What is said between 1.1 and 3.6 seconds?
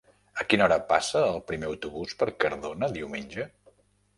el primer autobús per Cardona diumenge?